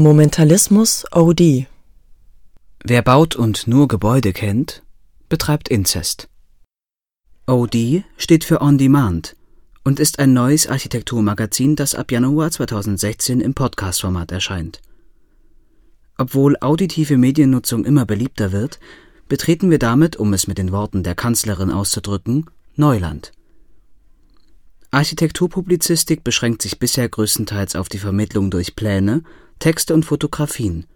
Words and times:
Momentalismus 0.00 1.04
OD 1.12 1.66
Wer 2.82 3.02
baut 3.02 3.36
und 3.36 3.66
nur 3.66 3.86
Gebäude 3.86 4.32
kennt, 4.32 4.82
betreibt 5.28 5.68
Inzest. 5.68 6.30
OD 7.46 8.04
steht 8.16 8.44
für 8.44 8.62
On 8.62 8.78
Demand 8.78 9.36
und 9.84 10.00
ist 10.00 10.18
ein 10.18 10.32
neues 10.32 10.66
Architekturmagazin, 10.66 11.76
das 11.76 11.94
ab 11.94 12.10
Januar 12.12 12.50
2016 12.50 13.42
im 13.42 13.52
Podcast-Format 13.52 14.32
erscheint. 14.32 14.80
Obwohl 16.16 16.56
auditive 16.62 17.18
Mediennutzung 17.18 17.84
immer 17.84 18.06
beliebter 18.06 18.52
wird, 18.52 18.80
betreten 19.28 19.70
wir 19.70 19.78
damit, 19.78 20.16
um 20.16 20.32
es 20.32 20.46
mit 20.46 20.56
den 20.56 20.72
Worten 20.72 21.02
der 21.02 21.14
Kanzlerin 21.14 21.70
auszudrücken, 21.70 22.46
Neuland. 22.74 23.32
Architekturpublizistik 24.92 26.24
beschränkt 26.24 26.62
sich 26.62 26.78
bisher 26.78 27.08
größtenteils 27.08 27.76
auf 27.76 27.90
die 27.90 27.98
Vermittlung 27.98 28.50
durch 28.50 28.74
Pläne, 28.74 29.24
Texte 29.60 29.92
und 29.92 30.06
Fotografien. 30.06 30.86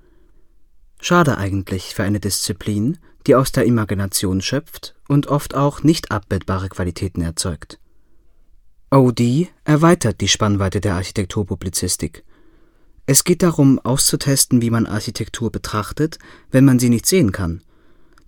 Schade 0.99 1.37
eigentlich 1.37 1.95
für 1.95 2.03
eine 2.03 2.19
Disziplin, 2.19 2.97
die 3.27 3.35
aus 3.35 3.53
der 3.53 3.67
Imagination 3.67 4.41
schöpft 4.41 4.95
und 5.07 5.27
oft 5.27 5.55
auch 5.55 5.83
nicht 5.83 6.11
abbildbare 6.11 6.71
Qualitäten 6.71 7.21
erzeugt. 7.21 7.79
OD 8.91 9.49
erweitert 9.65 10.23
die 10.23 10.29
Spannweite 10.29 10.81
der 10.81 10.95
Architekturpublizistik. 10.95 12.25
Es 13.05 13.25
geht 13.25 13.43
darum, 13.43 13.79
auszutesten, 13.81 14.63
wie 14.63 14.71
man 14.71 14.87
Architektur 14.87 15.53
betrachtet, 15.53 16.19
wenn 16.51 16.65
man 16.65 16.79
sie 16.79 16.89
nicht 16.89 17.05
sehen 17.05 17.33
kann. 17.33 17.63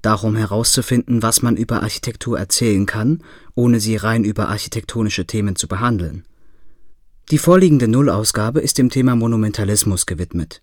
Darum 0.02 0.36
herauszufinden, 0.36 1.22
was 1.22 1.40
man 1.40 1.56
über 1.56 1.82
Architektur 1.82 2.38
erzählen 2.38 2.84
kann, 2.84 3.22
ohne 3.54 3.80
sie 3.80 3.96
rein 3.96 4.22
über 4.22 4.50
architektonische 4.50 5.26
Themen 5.26 5.56
zu 5.56 5.66
behandeln. 5.66 6.26
Die 7.32 7.38
vorliegende 7.38 7.88
Nullausgabe 7.88 8.60
ist 8.60 8.78
dem 8.78 8.88
Thema 8.88 9.16
Monumentalismus 9.16 10.06
gewidmet. 10.06 10.62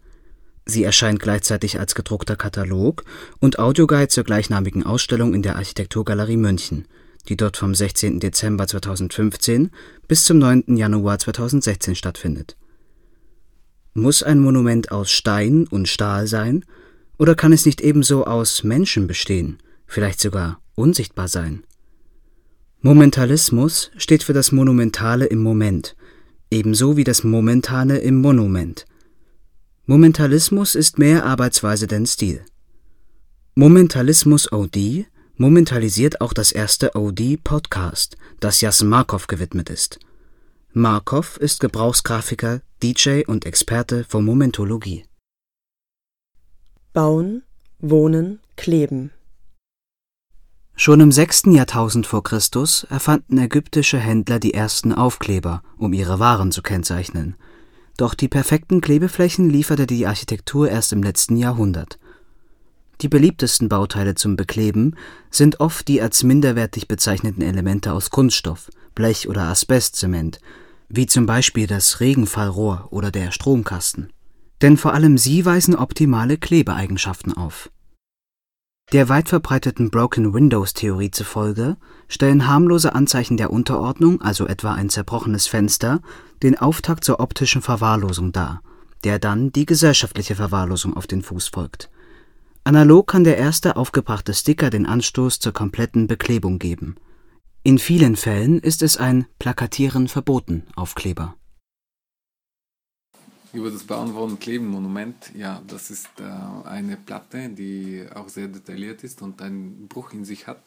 Sie 0.66 0.86
erscheint 0.86 1.19
gleichzeitig 1.19 1.78
als 1.78 1.94
gedruckter 1.94 2.38
Katalog 2.38 3.03
und 3.42 3.59
Audioguide 3.59 4.08
zur 4.08 4.23
gleichnamigen 4.23 4.86
Ausstellung 4.86 5.34
in 5.34 5.41
der 5.41 5.58
Architekturgalerie 5.58 6.38
München, 6.38 6.86
die 7.28 7.36
dort 7.36 7.58
vom 7.58 7.75
16. 7.75 8.22
Dezember 8.22 8.66
2015 8.66 9.72
bis 10.08 10.23
zum 10.23 10.38
9. 10.38 10.78
Januar 10.78 11.19
2016 11.19 11.95
stattfindet. 11.95 12.56
Muss 13.94 14.23
ein 14.23 14.39
Monument 14.39 14.89
aus 14.89 15.11
Stein 15.11 15.67
und 15.67 15.89
Stahl 15.89 16.28
sein, 16.28 16.64
oder 17.17 17.36
kann 17.36 17.52
es 17.52 17.66
nicht 17.66 17.81
ebenso 17.81 18.23
aus 18.25 18.64
Menschen 18.64 19.06
bestehen, 19.08 19.58
vielleicht 19.86 20.22
sogar 20.22 20.61
unsichtbar 20.75 21.28
sein? 21.28 21.66
Momentalismus 22.80 23.91
steht 23.97 24.23
für 24.23 24.34
das 24.34 24.53
Monumentale 24.53 25.25
im 25.25 25.44
Moment 25.44 25.97
ebenso 26.54 26.96
wie 26.96 27.04
das 27.04 27.23
Momentane 27.23 27.98
im 27.98 28.22
Monument. 28.22 28.86
Momentalismus 29.86 30.76
ist 30.76 31.00
mehr 31.00 31.26
Arbeitsweise 31.26 31.88
denn 31.88 32.06
Stil. 32.06 32.46
Momentalismus 33.56 34.52
OD 34.52 35.08
momentalisiert 35.36 36.22
auch 36.22 36.31
das 36.31 36.52
erste 36.52 36.96
OD-Podcast, 36.96 38.18
das 38.40 38.62
Jas 38.62 38.84
Markov 38.84 39.28
gewidmet 39.28 39.70
ist. 39.70 40.00
Markov 40.72 41.38
ist 41.38 41.59
Gebrauchsgrafiker, 41.59 42.62
DJ 42.81 43.24
und 43.26 43.46
Experte 43.46 44.06
für 44.08 44.22
Momentologie. 44.22 45.06
Bauen, 46.94 47.44
Wohnen, 47.80 48.40
Kleben 48.56 49.12
Schon 50.76 51.00
im 51.00 51.12
sechsten 51.12 51.52
Jahrtausend 51.52 52.08
vor 52.08 52.24
Christus 52.24 52.86
erfanden 52.90 53.38
ägyptische 53.38 54.00
Händler 54.00 54.40
die 54.40 54.56
ersten 54.56 54.92
Aufkleber, 54.92 55.62
um 55.78 55.94
ihre 55.94 56.20
Waren 56.20 56.52
zu 56.52 56.64
kennzeichnen. 56.64 57.36
Doch 57.96 58.16
die 58.16 58.28
perfekten 58.28 58.81
Klebeflächen 58.81 59.50
lieferte 59.52 59.86
die 59.86 60.08
Architektur 60.08 60.70
erst 60.70 60.92
im 60.92 61.03
letzten 61.03 61.38
Jahrhundert. 61.38 62.00
Die 63.02 63.08
beliebtesten 63.08 63.70
Bauteile 63.70 64.16
zum 64.16 64.36
Bekleben 64.36 64.96
sind 65.30 65.59
oft 65.59 65.88
die 65.88 66.02
als 66.02 66.24
minderwertig 66.24 66.88
bezeichneten 66.88 67.44
Elemente 67.44 67.94
aus 67.94 68.09
Kunststoff, 68.09 68.70
Blech 68.96 69.30
oder 69.30 69.44
Asbestzement, 69.44 70.40
wie 70.90 71.06
zum 71.06 71.28
Beispiel 71.28 71.68
das 71.68 72.00
Regenfallrohr 72.00 72.88
oder 72.90 73.12
der 73.12 73.31
Stromkasten. 73.31 74.12
Denn 74.62 74.78
vor 74.78 74.94
allem 74.94 75.20
sie 75.20 75.46
weisen 75.46 75.76
optimale 75.76 76.38
Klebeeigenschaften 76.38 77.34
auf 77.34 77.70
der 78.94 79.09
weit 79.09 79.28
verbreiteten 79.28 79.90
Broken 79.90 80.36
Windows 80.36 80.74
Theorie 80.74 81.09
zufolge 81.09 81.78
stellen 82.08 82.48
harmlose 82.48 82.94
Anzeichen 82.94 83.38
der 83.38 83.50
Unterordnung, 83.50 84.22
also 84.22 84.46
etwa 84.46 84.74
ein 84.74 84.90
zerbrochenes 84.90 85.48
Fenster, 85.48 86.00
den 86.44 86.59
Auftakt 86.59 87.03
zur 87.03 87.20
optischen 87.20 87.64
Verwahrlosung 87.64 88.32
dar, 88.32 88.62
der 89.03 89.18
dann 89.18 89.52
die 89.52 89.66
gesellschaftliche 89.66 90.36
Verwahrlosung 90.36 90.96
auf 90.96 91.08
den 91.08 91.24
Fuß 91.24 91.48
folgt. 91.48 91.90
Analog 92.64 93.08
kann 93.08 93.24
der 93.24 93.38
erste 93.38 93.78
aufgebrachte 93.78 94.34
Sticker 94.34 94.70
den 94.70 94.86
Anstoß 94.86 95.40
zur 95.40 95.53
kompletten 95.53 96.06
Beklebung 96.06 96.59
geben. 96.59 96.96
In 97.64 97.80
vielen 97.80 98.16
Fällen 98.16 98.59
ist 98.59 98.84
es 98.84 98.98
ein 98.98 99.26
Plakatieren 99.40 100.08
verboten 100.08 100.64
Aufkleber 100.76 101.36
über 103.53 103.69
das 103.69 103.84
Bauen, 103.84 104.16
Wohnen, 104.16 104.40
Kleben 104.40 104.68
Monument, 104.68 105.31
ja, 105.36 105.62
das 105.68 105.91
ist 105.91 106.09
äh, 106.19 106.68
eine 106.68 106.97
Platte, 106.97 107.50
die 107.50 108.03
auch 108.14 108.28
sehr 108.28 108.47
detailliert 108.47 109.03
ist 109.03 109.22
und 109.22 109.41
einen 109.41 109.88
Bruch 109.88 110.12
in 110.12 110.25
sich 110.25 110.47
hat. 110.47 110.62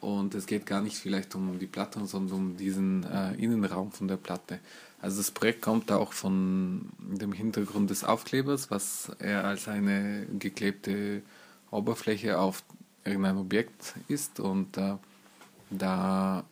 Und 0.00 0.34
es 0.34 0.46
geht 0.46 0.66
gar 0.66 0.80
nicht 0.82 0.96
vielleicht 0.96 1.34
um 1.34 1.58
die 1.58 1.66
Platte, 1.66 2.04
sondern 2.06 2.38
um 2.38 2.56
diesen 2.56 3.04
äh, 3.04 3.34
Innenraum 3.34 3.90
von 3.90 4.06
der 4.06 4.18
Platte. 4.18 4.60
Also 5.00 5.16
das 5.16 5.30
Projekt 5.30 5.62
kommt 5.62 5.90
auch 5.90 6.12
von 6.12 6.90
dem 6.98 7.32
Hintergrund 7.32 7.90
des 7.90 8.04
Aufklebers, 8.04 8.70
was 8.70 9.10
er 9.18 9.44
als 9.44 9.66
eine 9.66 10.26
geklebte 10.38 11.22
Oberfläche 11.70 12.38
auf 12.38 12.62
irgendein 13.04 13.38
Objekt 13.38 13.94
ist. 14.06 14.38
Und 14.38 14.76
äh, 14.76 14.96
da 15.70 16.44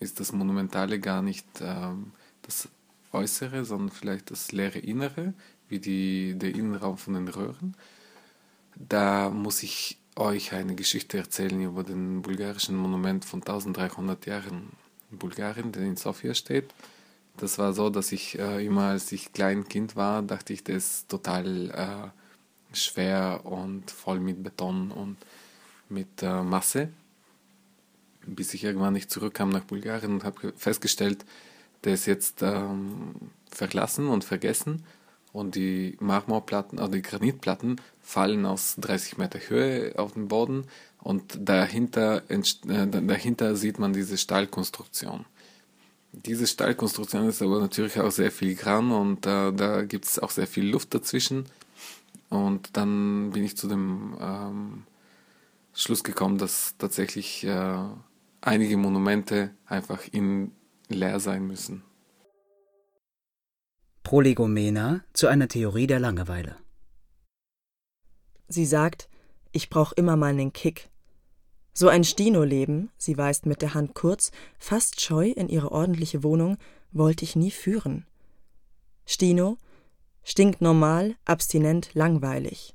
ist 0.00 0.20
das 0.20 0.32
Monumentale 0.32 0.98
gar 0.98 1.22
nicht 1.22 1.46
ähm, 1.60 2.12
das 2.42 2.68
Äußere, 3.16 3.64
sondern 3.64 3.90
vielleicht 3.90 4.30
das 4.30 4.52
leere 4.52 4.78
Innere, 4.78 5.34
wie 5.68 5.78
die, 5.78 6.34
der 6.36 6.54
Innenraum 6.54 6.98
von 6.98 7.14
den 7.14 7.28
Röhren. 7.28 7.74
Da 8.76 9.30
muss 9.30 9.62
ich 9.62 9.98
euch 10.16 10.52
eine 10.52 10.74
Geschichte 10.74 11.18
erzählen 11.18 11.60
über 11.60 11.82
den 11.82 12.22
bulgarischen 12.22 12.76
Monument 12.76 13.24
von 13.24 13.40
1300 13.40 14.26
Jahren 14.26 14.70
in 15.10 15.18
Bulgarien, 15.18 15.72
der 15.72 15.82
in 15.82 15.96
Sofia 15.96 16.34
steht. 16.34 16.72
Das 17.36 17.58
war 17.58 17.72
so, 17.74 17.90
dass 17.90 18.12
ich 18.12 18.38
äh, 18.38 18.64
immer, 18.64 18.84
als 18.88 19.12
ich 19.12 19.32
klein 19.32 19.68
Kind 19.68 19.94
war, 19.94 20.22
dachte 20.22 20.52
ich, 20.52 20.64
der 20.64 20.76
ist 20.76 21.08
total 21.08 21.70
äh, 21.70 22.76
schwer 22.76 23.42
und 23.44 23.90
voll 23.90 24.20
mit 24.20 24.42
Beton 24.42 24.90
und 24.90 25.16
mit 25.88 26.22
äh, 26.22 26.42
Masse. 26.42 26.88
Bis 28.26 28.54
ich 28.54 28.64
irgendwann 28.64 28.94
nicht 28.94 29.10
zurückkam 29.10 29.50
nach 29.50 29.64
Bulgarien 29.64 30.12
und 30.14 30.24
habe 30.24 30.52
festgestellt, 30.56 31.24
der 31.86 31.94
ist 31.94 32.06
jetzt 32.06 32.42
ähm, 32.42 33.14
verlassen 33.48 34.08
und 34.08 34.24
vergessen 34.24 34.84
und 35.32 35.54
die 35.54 35.96
Marmorplatten, 36.00 36.80
also 36.80 36.92
die 36.92 37.02
Granitplatten 37.02 37.80
fallen 38.02 38.44
aus 38.44 38.74
30 38.78 39.18
Meter 39.18 39.38
Höhe 39.38 39.96
auf 39.96 40.14
den 40.14 40.26
Boden 40.26 40.64
und 40.98 41.38
dahinter, 41.40 42.22
äh, 42.28 42.42
dahinter 42.88 43.54
sieht 43.54 43.78
man 43.78 43.92
diese 43.92 44.18
Stahlkonstruktion. 44.18 45.26
Diese 46.12 46.48
Stahlkonstruktion 46.48 47.28
ist 47.28 47.40
aber 47.40 47.60
natürlich 47.60 48.00
auch 48.00 48.10
sehr 48.10 48.32
filigran 48.32 48.90
und 48.90 49.24
äh, 49.24 49.52
da 49.52 49.82
gibt 49.84 50.06
es 50.06 50.18
auch 50.18 50.30
sehr 50.30 50.48
viel 50.48 50.66
Luft 50.66 50.92
dazwischen. 50.92 51.44
Und 52.28 52.76
dann 52.76 53.30
bin 53.30 53.44
ich 53.44 53.56
zu 53.56 53.68
dem 53.68 54.16
ähm, 54.20 54.82
Schluss 55.72 56.02
gekommen, 56.02 56.38
dass 56.38 56.74
tatsächlich 56.78 57.44
äh, 57.44 57.78
einige 58.40 58.76
Monumente 58.76 59.50
einfach 59.66 60.00
in 60.10 60.50
leer 60.88 61.20
sein 61.20 61.46
müssen. 61.46 61.82
Prolegomena 64.02 65.04
zu 65.12 65.26
einer 65.26 65.48
Theorie 65.48 65.86
der 65.86 65.98
Langeweile. 65.98 66.56
Sie 68.48 68.64
sagt, 68.64 69.08
ich 69.50 69.68
brauch 69.68 69.92
immer 69.92 70.16
mal 70.16 70.32
nen 70.32 70.52
Kick. 70.52 70.90
So 71.72 71.88
ein 71.88 72.04
Stino-Leben, 72.04 72.90
sie 72.96 73.18
weist 73.18 73.46
mit 73.46 73.62
der 73.62 73.74
Hand 73.74 73.94
kurz, 73.94 74.30
fast 74.58 75.00
scheu 75.00 75.30
in 75.30 75.48
ihre 75.48 75.72
ordentliche 75.72 76.22
Wohnung, 76.22 76.56
wollte 76.92 77.24
ich 77.24 77.36
nie 77.36 77.50
führen. 77.50 78.06
Stino, 79.04 79.58
stinkt 80.22 80.60
normal, 80.60 81.16
abstinent, 81.24 81.90
langweilig. 81.94 82.74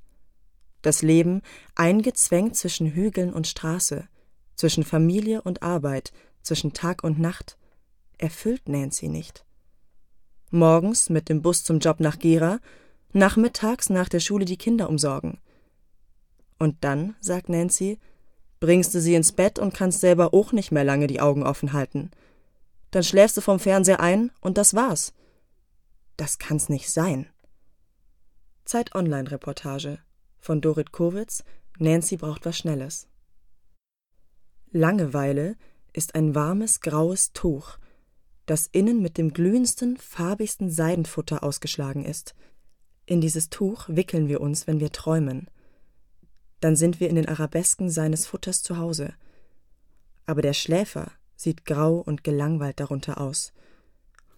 Das 0.81 1.01
Leben 1.01 1.41
eingezwängt 1.75 2.55
zwischen 2.55 2.87
Hügeln 2.87 3.33
und 3.33 3.47
Straße, 3.47 4.07
zwischen 4.55 4.83
Familie 4.83 5.41
und 5.41 5.63
Arbeit, 5.63 6.11
zwischen 6.41 6.73
Tag 6.73 7.03
und 7.03 7.19
Nacht, 7.19 7.57
erfüllt 8.21 8.69
Nancy 8.69 9.07
nicht. 9.07 9.45
Morgens 10.49 11.09
mit 11.09 11.29
dem 11.29 11.41
Bus 11.41 11.63
zum 11.63 11.79
Job 11.79 11.99
nach 11.99 12.19
Gera, 12.19 12.59
nachmittags 13.13 13.89
nach 13.89 14.09
der 14.09 14.19
Schule 14.19 14.45
die 14.45 14.57
Kinder 14.57 14.89
umsorgen. 14.89 15.39
Und 16.59 16.83
dann, 16.83 17.15
sagt 17.19 17.49
Nancy, 17.49 17.99
bringst 18.59 18.93
du 18.93 19.01
sie 19.01 19.15
ins 19.15 19.31
Bett 19.31 19.59
und 19.59 19.73
kannst 19.73 19.99
selber 19.99 20.33
auch 20.33 20.51
nicht 20.51 20.71
mehr 20.71 20.83
lange 20.83 21.07
die 21.07 21.19
Augen 21.19 21.43
offen 21.43 21.73
halten. 21.73 22.11
Dann 22.91 23.03
schläfst 23.03 23.35
du 23.37 23.41
vom 23.41 23.59
Fernseher 23.59 23.99
ein 23.99 24.31
und 24.41 24.57
das 24.57 24.73
war's. 24.73 25.13
Das 26.17 26.37
kann's 26.37 26.69
nicht 26.69 26.91
sein. 26.91 27.27
Zeit 28.65 28.93
Online-Reportage 28.93 29.99
von 30.39 30.61
Dorit 30.61 30.91
Kowitz, 30.91 31.43
Nancy 31.79 32.17
braucht 32.17 32.45
was 32.45 32.57
Schnelles. 32.57 33.07
Langeweile 34.71 35.55
ist 35.93 36.15
ein 36.15 36.35
warmes 36.35 36.81
graues 36.81 37.33
Tuch, 37.33 37.77
das 38.45 38.67
innen 38.67 39.01
mit 39.01 39.17
dem 39.17 39.33
glühendsten, 39.33 39.97
farbigsten 39.97 40.69
Seidenfutter 40.69 41.43
ausgeschlagen 41.43 42.05
ist. 42.05 42.35
In 43.05 43.21
dieses 43.21 43.49
Tuch 43.49 43.85
wickeln 43.87 44.27
wir 44.27 44.41
uns, 44.41 44.67
wenn 44.67 44.79
wir 44.79 44.91
träumen. 44.91 45.49
Dann 46.59 46.75
sind 46.75 46.99
wir 46.99 47.09
in 47.09 47.15
den 47.15 47.27
Arabesken 47.27 47.89
seines 47.89 48.25
Futters 48.25 48.63
zu 48.63 48.77
Hause. 48.77 49.13
Aber 50.25 50.41
der 50.41 50.53
Schläfer 50.53 51.11
sieht 51.35 51.65
grau 51.65 51.97
und 51.97 52.23
gelangweilt 52.23 52.79
darunter 52.79 53.19
aus. 53.19 53.51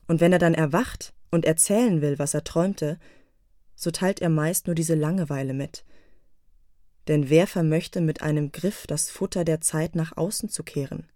Und 0.07 0.21
wenn 0.21 0.33
er 0.33 0.39
dann 0.39 0.53
erwacht 0.53 1.13
und 1.31 1.45
erzählen 1.45 2.01
will, 2.01 2.19
was 2.19 2.33
er 2.33 2.43
träumte, 2.43 2.99
so 3.75 3.91
teilt 3.91 4.21
er 4.21 4.29
meist 4.29 4.67
nur 4.67 4.75
diese 4.75 4.95
Langeweile 4.95 5.53
mit. 5.53 5.83
Denn 7.07 7.29
wer 7.29 7.47
vermöchte 7.47 7.99
mit 7.99 8.21
einem 8.21 8.51
Griff 8.51 8.87
das 8.87 9.09
Futter 9.09 9.43
der 9.43 9.59
Zeit 9.59 9.95
nach 9.95 10.15
außen 10.15 10.49
zu 10.49 10.63
kehren? 10.63 11.09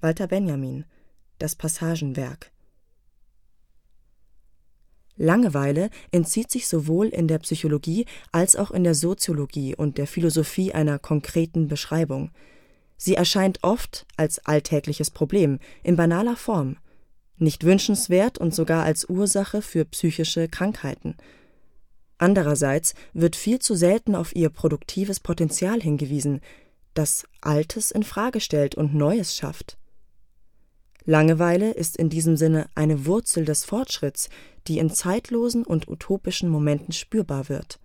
Walter 0.00 0.26
Benjamin, 0.26 0.84
das 1.40 1.56
Passagenwerk. 1.56 2.52
Langeweile 5.16 5.90
entzieht 6.12 6.50
sich 6.50 6.66
sowohl 6.66 7.08
in 7.08 7.28
der 7.28 7.40
Psychologie 7.40 8.06
als 8.32 8.56
auch 8.56 8.70
in 8.70 8.84
der 8.84 8.94
Soziologie 8.94 9.76
und 9.76 9.98
der 9.98 10.06
Philosophie 10.06 10.72
einer 10.72 10.98
konkreten 10.98 11.68
Beschreibung. 11.68 12.30
Sie 12.96 13.16
erscheint 13.16 13.58
oft 13.62 14.06
als 14.16 14.38
alltägliches 14.46 15.10
Problem, 15.10 15.58
in 15.82 15.96
banaler 15.96 16.36
Form, 16.36 16.78
nicht 17.36 17.64
wünschenswert 17.64 18.38
und 18.38 18.54
sogar 18.54 18.84
als 18.84 19.10
Ursache 19.10 19.60
für 19.60 19.84
psychische 19.84 20.48
Krankheiten. 20.48 21.16
Andererseits 22.16 22.94
wird 23.12 23.36
viel 23.36 23.58
zu 23.58 23.74
selten 23.74 24.14
auf 24.14 24.34
ihr 24.34 24.48
produktives 24.48 25.20
Potenzial 25.20 25.80
hingewiesen, 25.80 26.40
das 26.94 27.24
Altes 27.40 27.90
in 27.90 28.04
Frage 28.04 28.40
stellt 28.40 28.74
und 28.74 28.94
Neues 28.94 29.36
schafft. 29.36 29.79
Langeweile 31.04 31.70
ist 31.72 31.96
in 31.96 32.08
diesem 32.08 32.36
Sinne 32.36 32.66
eine 32.74 33.06
Wurzel 33.06 33.44
des 33.44 33.64
Fortschritts, 33.64 34.28
die 34.66 34.78
in 34.78 34.90
zeitlosen 34.90 35.64
und 35.64 35.88
utopischen 35.88 36.48
Momenten 36.48 36.92
spürbar 36.92 37.48
wird. 37.48 37.78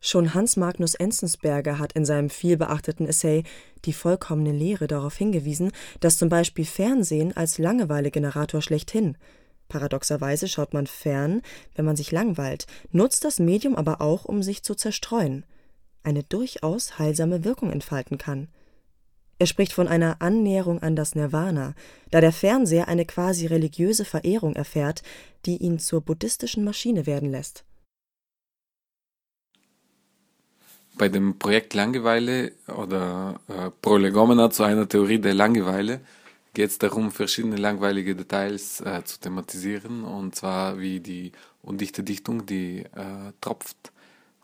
Schon 0.00 0.34
Hans 0.34 0.56
Magnus 0.56 0.94
Enzensberger 0.94 1.78
hat 1.78 1.94
in 1.94 2.04
seinem 2.04 2.28
vielbeachteten 2.28 3.06
Essay 3.06 3.42
Die 3.86 3.94
vollkommene 3.94 4.52
Lehre 4.52 4.86
darauf 4.86 5.16
hingewiesen, 5.16 5.72
dass 6.00 6.18
zum 6.18 6.28
Beispiel 6.28 6.66
Fernsehen 6.66 7.34
als 7.36 7.58
Langeweilegenerator 7.58 8.60
schlechthin 8.60 9.16
Paradoxerweise 9.68 10.46
schaut 10.48 10.74
man 10.74 10.86
fern, 10.86 11.42
wenn 11.74 11.84
man 11.84 11.96
sich 11.96 12.12
langweilt, 12.12 12.66
nutzt 12.92 13.24
das 13.24 13.38
Medium 13.38 13.76
aber 13.76 14.00
auch, 14.00 14.24
um 14.24 14.42
sich 14.42 14.62
zu 14.62 14.74
zerstreuen, 14.74 15.44
eine 16.02 16.22
durchaus 16.22 16.98
heilsame 16.98 17.44
Wirkung 17.44 17.70
entfalten 17.72 18.18
kann. 18.18 18.48
Er 19.38 19.46
spricht 19.46 19.72
von 19.72 19.88
einer 19.88 20.22
Annäherung 20.22 20.80
an 20.82 20.94
das 20.96 21.14
Nirvana, 21.14 21.74
da 22.10 22.20
der 22.20 22.32
Fernseher 22.32 22.88
eine 22.88 23.04
quasi 23.04 23.46
religiöse 23.46 24.04
Verehrung 24.04 24.54
erfährt, 24.54 25.02
die 25.44 25.56
ihn 25.56 25.78
zur 25.78 26.00
buddhistischen 26.00 26.64
Maschine 26.64 27.06
werden 27.06 27.30
lässt. 27.30 27.64
Bei 30.96 31.08
dem 31.08 31.38
Projekt 31.38 31.74
Langeweile 31.74 32.52
oder 32.68 33.40
äh, 33.48 33.70
Prolegomena 33.82 34.50
zu 34.50 34.62
einer 34.62 34.88
Theorie 34.88 35.18
der 35.18 35.34
Langeweile 35.34 36.00
geht 36.52 36.70
es 36.70 36.78
darum, 36.78 37.10
verschiedene 37.10 37.56
langweilige 37.56 38.14
Details 38.14 38.80
äh, 38.80 39.02
zu 39.04 39.18
thematisieren, 39.18 40.04
und 40.04 40.36
zwar 40.36 40.78
wie 40.78 41.00
die 41.00 41.32
undichte 41.62 42.04
Dichtung, 42.04 42.46
die 42.46 42.84
äh, 42.94 43.32
tropft, 43.40 43.92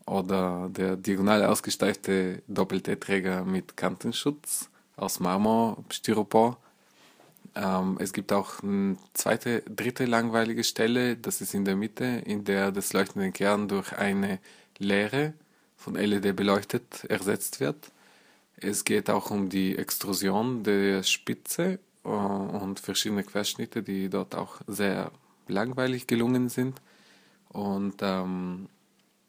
oder 0.06 0.68
der 0.70 0.96
diagonal 0.96 1.44
ausgesteifte 1.44 2.42
doppelte 2.48 2.98
Träger 2.98 3.44
mit 3.44 3.76
Kantenschutz 3.76 4.69
aus 5.00 5.20
Marmor, 5.20 5.82
Styropor. 5.90 6.58
Ähm, 7.54 7.96
es 8.00 8.12
gibt 8.12 8.32
auch 8.32 8.62
eine 8.62 8.96
zweite, 9.14 9.62
dritte 9.62 10.04
langweilige 10.04 10.62
Stelle, 10.62 11.16
das 11.16 11.40
ist 11.40 11.54
in 11.54 11.64
der 11.64 11.76
Mitte, 11.76 12.04
in 12.04 12.44
der 12.44 12.70
das 12.70 12.92
leuchtende 12.92 13.32
Kern 13.32 13.66
durch 13.68 13.96
eine 13.96 14.38
Leere 14.78 15.32
von 15.76 15.94
LED 15.94 16.36
beleuchtet 16.36 17.04
ersetzt 17.08 17.60
wird. 17.60 17.90
Es 18.56 18.84
geht 18.84 19.08
auch 19.08 19.30
um 19.30 19.48
die 19.48 19.76
Extrusion 19.76 20.62
der 20.62 21.02
Spitze 21.02 21.78
äh, 22.04 22.08
und 22.08 22.78
verschiedene 22.78 23.24
Querschnitte, 23.24 23.82
die 23.82 24.10
dort 24.10 24.34
auch 24.34 24.60
sehr 24.66 25.10
langweilig 25.48 26.06
gelungen 26.06 26.50
sind. 26.50 26.80
Und 27.48 27.96
ähm, 28.02 28.68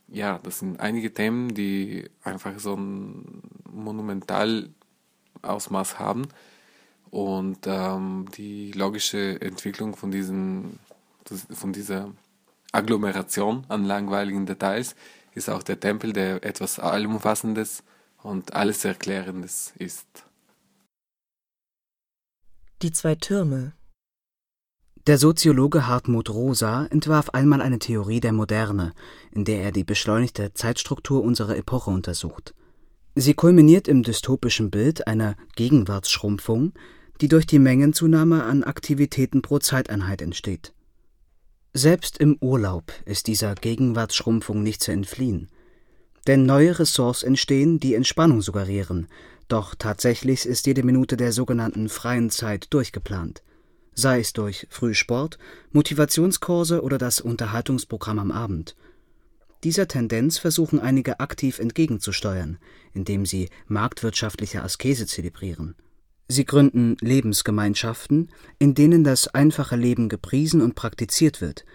ja, 0.09 0.39
das 0.44 0.59
sind 0.59 0.79
einige 0.79 1.13
Themen, 1.13 1.56
die 1.56 2.09
einfach 2.23 2.59
so 2.59 2.75
ein 2.75 3.41
monumental 3.71 4.69
Ausmaß 5.42 6.00
haben 6.00 6.28
und 7.12 7.60
ähm, 7.66 8.28
die 8.38 8.72
logische 8.72 9.40
Entwicklung 9.42 9.96
von, 9.96 10.12
diesen, 10.12 10.80
von 11.52 11.74
dieser 11.74 12.12
Agglomeration 12.72 13.66
an 13.68 13.84
langweiligen 13.84 14.46
Details 14.46 14.96
ist 15.36 15.50
auch 15.50 15.64
der 15.64 15.80
Tempel, 15.80 16.14
der 16.14 16.44
etwas 16.44 16.80
Allumfassendes 16.80 17.84
und 18.24 18.54
alles 18.54 18.86
Erklärendes 18.86 19.74
ist. 19.78 20.08
Die 22.82 22.92
zwei 22.92 23.16
Türme. 23.16 23.74
Der 25.08 25.18
Soziologe 25.18 25.88
Hartmut 25.88 26.30
Rosa 26.30 26.86
entwarf 26.86 27.32
einmal 27.32 27.62
eine 27.62 27.80
Theorie 27.80 28.20
der 28.20 28.34
Moderne, 28.34 28.94
in 29.32 29.46
der 29.46 29.64
er 29.64 29.72
die 29.72 29.84
beschleunigte 29.84 30.54
Zeitstruktur 30.54 31.24
unserer 31.24 31.58
Epoche 31.58 31.90
untersucht. 31.90 32.54
Sie 33.21 33.35
kulminiert 33.35 33.88
im 33.88 34.01
dystopischen 34.01 34.71
Bild 34.71 35.06
einer 35.06 35.35
Gegenwartsschrumpfung, 35.56 36.73
die 37.21 37.27
durch 37.27 37.45
die 37.45 37.59
Mengenzunahme 37.59 38.45
an 38.45 38.63
Aktivitäten 38.63 39.44
pro 39.44 39.59
Zeiteinheit 39.59 40.23
entsteht. 40.23 40.73
Selbst 41.71 42.18
im 42.18 42.38
Urlaub 42.41 42.91
ist 43.06 43.27
dieser 43.27 43.53
Gegenwartsschrumpfung 43.53 44.63
nicht 44.63 44.81
zu 44.81 44.91
entfliehen. 44.91 45.50
Denn 46.25 46.47
neue 46.47 46.80
Ressorts 46.80 47.21
entstehen, 47.21 47.80
die 47.80 47.94
Entspannung 47.94 48.42
suggerieren, 48.42 49.07
doch 49.47 49.75
tatsächlich 49.75 50.47
ist 50.47 50.66
jede 50.66 50.81
Minute 50.81 51.16
der 51.16 51.31
sogenannten 51.31 51.90
freien 51.90 52.31
Zeit 52.31 52.73
durchgeplant, 52.73 53.44
sei 53.94 54.21
es 54.21 54.33
durch 54.33 54.66
Frühsport, 54.71 55.37
Motivationskurse 55.73 56.81
oder 56.81 56.97
das 56.97 57.21
Unterhaltungsprogramm 57.21 58.18
am 58.18 58.31
Abend. 58.31 58.75
Dieser 59.63 59.87
Tendenz 59.87 60.39
versuchen 60.39 60.80
einige 60.80 61.19
aktiv 61.19 61.59
entgegenzusteuern, 61.59 62.57
indem 62.94 63.25
sie 63.25 63.49
marktwirtschaftliche 63.68 64.63
Askese 64.63 65.06
zelebrieren. 65.06 65.75
Sie 66.27 66.45
gründen 66.45 66.97
Lebensgemeinschaften, 67.01 68.31
in 68.57 68.73
denen 68.73 69.03
das 69.03 69.27
einfache 69.27 69.75
Leben 69.75 70.09
gepriesen 70.09 70.61
und 70.61 70.75
praktiziert 70.75 71.41
wird, 71.41 71.65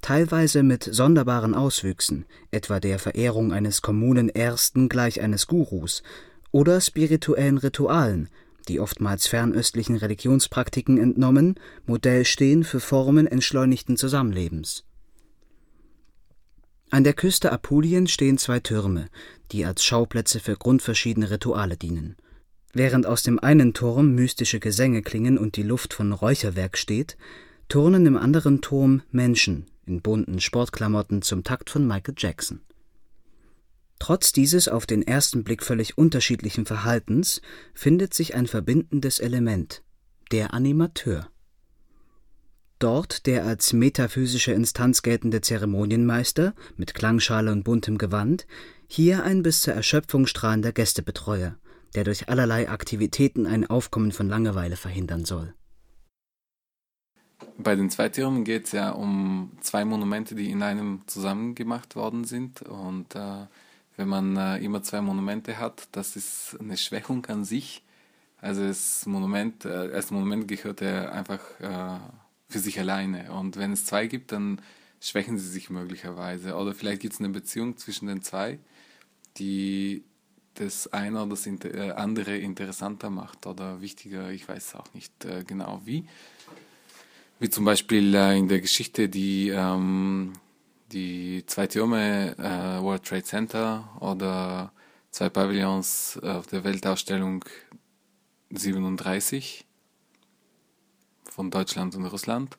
teilweise 0.00 0.62
mit 0.62 0.82
sonderbaren 0.84 1.54
Auswüchsen, 1.54 2.24
etwa 2.50 2.80
der 2.80 2.98
Verehrung 2.98 3.52
eines 3.52 3.82
kommunen 3.82 4.28
Ersten 4.28 4.88
gleich 4.88 5.20
eines 5.20 5.46
Gurus, 5.46 6.02
oder 6.50 6.80
spirituellen 6.80 7.58
Ritualen, 7.58 8.28
die 8.68 8.80
oftmals 8.80 9.26
fernöstlichen 9.26 9.96
Religionspraktiken 9.96 10.98
entnommen, 10.98 11.56
Modell 11.86 12.24
stehen 12.24 12.64
für 12.64 12.80
Formen 12.80 13.26
entschleunigten 13.26 13.96
Zusammenlebens. 13.96 14.84
An 16.90 17.02
der 17.02 17.14
Küste 17.14 17.50
Apulien 17.50 18.06
stehen 18.06 18.38
zwei 18.38 18.60
Türme, 18.60 19.08
die 19.52 19.64
als 19.64 19.84
Schauplätze 19.84 20.38
für 20.38 20.56
grundverschiedene 20.56 21.30
Rituale 21.30 21.76
dienen. 21.76 22.16
Während 22.72 23.06
aus 23.06 23.22
dem 23.22 23.38
einen 23.38 23.74
Turm 23.74 24.14
mystische 24.14 24.60
Gesänge 24.60 25.02
klingen 25.02 25.38
und 25.38 25.56
die 25.56 25.62
Luft 25.62 25.94
von 25.94 26.12
Räucherwerk 26.12 26.78
steht, 26.78 27.16
turnen 27.68 28.06
im 28.06 28.16
anderen 28.16 28.60
Turm 28.60 29.02
Menschen 29.10 29.66
in 29.86 30.02
bunten 30.02 30.40
Sportklamotten 30.40 31.22
zum 31.22 31.42
Takt 31.42 31.70
von 31.70 31.86
Michael 31.86 32.14
Jackson. 32.16 32.60
Trotz 33.98 34.32
dieses 34.32 34.68
auf 34.68 34.86
den 34.86 35.02
ersten 35.02 35.42
Blick 35.42 35.62
völlig 35.62 35.96
unterschiedlichen 35.96 36.66
Verhaltens 36.66 37.40
findet 37.72 38.12
sich 38.14 38.34
ein 38.34 38.46
verbindendes 38.46 39.20
Element, 39.20 39.82
der 40.32 40.52
Animateur. 40.52 41.28
Dort 42.78 43.26
der 43.26 43.46
als 43.46 43.72
metaphysische 43.72 44.52
Instanz 44.52 45.00
geltende 45.00 45.40
Zeremonienmeister 45.40 46.54
mit 46.76 46.94
Klangschale 46.94 47.50
und 47.50 47.64
buntem 47.64 47.96
Gewand, 47.96 48.46
hier 48.86 49.24
ein 49.24 49.42
bis 49.42 49.62
zur 49.62 49.72
Erschöpfung 49.72 50.26
strahlender 50.26 50.72
Gästebetreuer, 50.72 51.56
der 51.94 52.04
durch 52.04 52.28
allerlei 52.28 52.68
Aktivitäten 52.68 53.46
ein 53.46 53.66
Aufkommen 53.66 54.12
von 54.12 54.28
Langeweile 54.28 54.76
verhindern 54.76 55.24
soll. 55.24 55.54
Bei 57.58 57.74
den 57.74 57.88
Zweitürmen 57.88 58.44
geht 58.44 58.66
es 58.66 58.72
ja 58.72 58.90
um 58.90 59.52
zwei 59.60 59.86
Monumente, 59.86 60.34
die 60.34 60.50
in 60.50 60.62
einem 60.62 61.00
zusammen 61.06 61.54
gemacht 61.54 61.96
worden 61.96 62.24
sind 62.24 62.60
und 62.62 63.14
äh, 63.14 63.46
wenn 63.96 64.08
man 64.08 64.36
äh, 64.36 64.58
immer 64.58 64.82
zwei 64.82 65.00
Monumente 65.00 65.58
hat, 65.58 65.88
das 65.92 66.16
ist 66.16 66.58
eine 66.60 66.76
Schwächung 66.76 67.24
an 67.26 67.44
sich. 67.44 67.82
Also 68.38 68.66
das 68.66 69.06
Monument, 69.06 69.64
äh, 69.64 69.68
als 69.68 70.10
Monument 70.10 70.46
gehört 70.46 70.82
er 70.82 71.12
einfach 71.12 71.40
äh, 71.60 71.98
für 72.48 72.58
sich 72.58 72.78
alleine. 72.78 73.32
Und 73.32 73.56
wenn 73.56 73.72
es 73.72 73.84
zwei 73.84 74.06
gibt, 74.06 74.32
dann 74.32 74.60
schwächen 75.00 75.38
sie 75.38 75.48
sich 75.48 75.70
möglicherweise. 75.70 76.54
Oder 76.54 76.74
vielleicht 76.74 77.02
gibt 77.02 77.14
es 77.14 77.20
eine 77.20 77.28
Beziehung 77.30 77.76
zwischen 77.76 78.06
den 78.06 78.22
zwei, 78.22 78.58
die 79.36 80.04
das 80.54 80.92
eine 80.92 81.22
oder 81.22 81.30
das 81.30 81.46
äh, 81.46 81.92
andere 81.94 82.36
interessanter 82.36 83.10
macht 83.10 83.46
oder 83.46 83.80
wichtiger, 83.80 84.30
ich 84.30 84.48
weiß 84.48 84.74
auch 84.76 84.92
nicht 84.94 85.24
äh, 85.24 85.44
genau 85.46 85.82
wie. 85.84 86.06
Wie 87.38 87.50
zum 87.50 87.66
Beispiel 87.66 88.14
äh, 88.14 88.38
in 88.38 88.48
der 88.48 88.60
Geschichte 88.60 89.08
die, 89.08 89.50
ähm, 89.50 90.32
die 90.92 91.44
zwei 91.46 91.66
Türme 91.66 92.36
äh, 92.38 92.82
World 92.82 93.04
Trade 93.04 93.24
Center 93.24 93.96
oder 94.00 94.72
zwei 95.10 95.28
Pavillons 95.28 96.18
auf 96.22 96.46
der 96.46 96.64
Weltausstellung 96.64 97.44
37 98.50 99.65
von 101.36 101.50
Deutschland 101.50 101.94
und 101.94 102.06
Russland. 102.06 102.56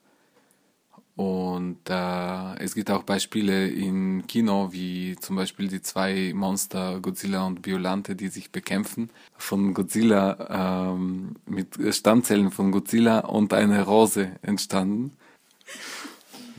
Und 1.15 1.79
äh, 1.89 2.63
es 2.63 2.75
gibt 2.75 2.91
auch 2.91 3.01
Beispiele 3.01 3.69
im 3.69 4.27
Kino, 4.27 4.71
wie 4.71 5.15
zum 5.19 5.35
Beispiel 5.35 5.67
die 5.67 5.81
zwei 5.81 6.31
Monster 6.35 6.99
Godzilla 6.99 7.47
und 7.47 7.63
Biolante, 7.63 8.15
die 8.15 8.27
sich 8.27 8.51
bekämpfen. 8.51 9.09
Von 9.35 9.73
Godzilla 9.73 10.91
ähm, 10.93 11.35
mit 11.47 11.69
Stammzellen 11.89 12.51
von 12.51 12.71
Godzilla 12.71 13.21
und 13.21 13.51
eine 13.51 13.83
Rose 13.83 14.33
entstanden. 14.43 15.11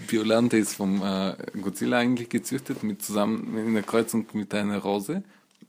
Biolante 0.08 0.56
ist 0.56 0.74
vom 0.74 1.02
äh, 1.02 1.36
Godzilla 1.62 1.98
eigentlich 1.98 2.28
gezüchtet, 2.28 2.82
mit 2.82 3.00
zusammen 3.00 3.56
in 3.56 3.74
der 3.74 3.84
Kreuzung 3.84 4.26
mit 4.32 4.52
einer 4.54 4.78
Rose 4.78 5.22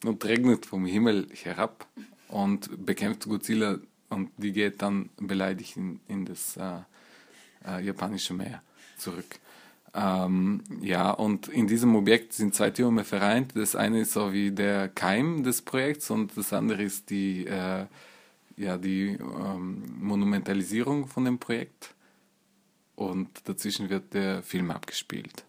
und 0.03 0.25
regnet 0.25 0.65
vom 0.65 0.87
Himmel 0.87 1.27
herab 1.43 1.85
und 2.27 2.85
bekämpft 2.87 3.25
Godzilla 3.25 3.77
und 4.09 4.31
die 4.37 4.51
geht 4.51 4.81
dann 4.81 5.09
beleidigt 5.17 5.77
in, 5.77 5.99
in 6.07 6.25
das 6.25 6.57
äh, 6.57 6.79
äh, 7.65 7.83
japanische 7.83 8.33
Meer 8.33 8.61
zurück. 8.97 9.39
Ähm, 9.93 10.63
ja, 10.81 11.11
und 11.11 11.47
in 11.47 11.67
diesem 11.67 11.95
Objekt 11.95 12.33
sind 12.33 12.53
zwei 12.53 12.69
Türme 12.69 13.03
vereint. 13.03 13.55
Das 13.55 13.75
eine 13.75 14.01
ist 14.01 14.13
so 14.13 14.31
wie 14.33 14.51
der 14.51 14.89
Keim 14.89 15.43
des 15.43 15.61
Projekts 15.61 16.11
und 16.11 16.37
das 16.37 16.53
andere 16.53 16.83
ist 16.83 17.09
die, 17.09 17.47
äh, 17.47 17.85
ja, 18.57 18.77
die 18.77 19.17
ähm, 19.19 19.83
Monumentalisierung 19.99 21.07
von 21.07 21.25
dem 21.25 21.39
Projekt. 21.39 21.95
Und 22.95 23.29
dazwischen 23.47 23.89
wird 23.89 24.13
der 24.13 24.43
Film 24.43 24.71
abgespielt. 24.71 25.45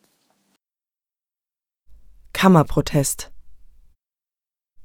Kammerprotest 2.32 3.29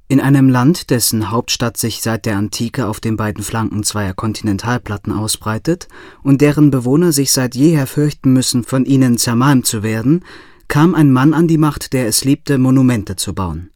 in 0.08 0.20
einem 0.20 0.50
Land, 0.50 0.92
dessen 0.92 1.32
Hauptstadt 1.32 1.78
sich 1.78 2.02
seit 2.02 2.26
der 2.26 2.38
Antike 2.38 2.88
auf 2.88 3.00
den 3.00 3.18
beiden 3.18 3.44
Flanken 3.44 3.84
zweier 3.84 4.14
Kontinentalplatten 4.14 5.12
ausbreitet 5.12 5.88
und 6.22 6.42
deren 6.42 6.70
Bewohner 6.70 7.12
sich 7.12 7.32
seit 7.32 7.56
jeher 7.56 7.88
fürchten 7.88 8.32
müssen, 8.32 8.64
von 8.64 8.86
ihnen 8.86 9.18
zermalmt 9.18 9.66
zu 9.66 9.82
werden, 9.82 10.24
kam 10.68 10.94
ein 10.94 11.12
Mann 11.12 11.34
an 11.34 11.48
die 11.48 11.58
Macht, 11.58 11.94
der 11.94 12.08
es 12.08 12.24
liebte, 12.24 12.58
Monumente 12.58 13.16
zu 13.16 13.34
bauen. 13.34 13.72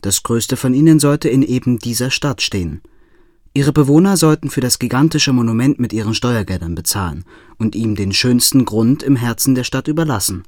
Das 0.00 0.22
größte 0.22 0.56
von 0.56 0.74
ihnen 0.74 1.00
sollte 1.00 1.28
in 1.28 1.42
eben 1.42 1.78
dieser 1.80 2.10
Stadt 2.10 2.40
stehen. 2.40 2.80
Ihre 3.52 3.72
Bewohner 3.72 4.16
sollten 4.16 4.50
für 4.50 4.60
das 4.60 4.78
gigantische 4.78 5.32
Monument 5.32 5.80
mit 5.80 5.92
ihren 5.92 6.14
Steuergeldern 6.14 6.76
bezahlen 6.76 7.24
und 7.56 7.74
ihm 7.74 7.96
den 7.96 8.12
schönsten 8.12 8.64
Grund 8.64 9.02
im 9.02 9.16
Herzen 9.16 9.56
der 9.56 9.64
Stadt 9.64 9.88
überlassen. 9.88 10.44